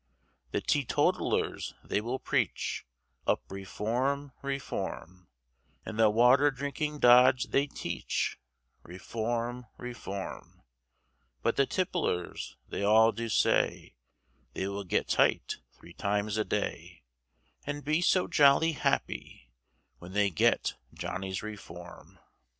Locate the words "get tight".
14.85-15.57